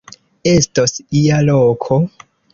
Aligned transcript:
Estos 0.55 0.95
ia 1.21 1.43
loko. 1.51 2.01